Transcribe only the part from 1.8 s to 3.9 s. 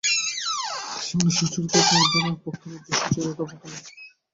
দ্বার তাহার পক্ষে রুদ্ধ, সুচরিতা তাহার পক্ষে নাই।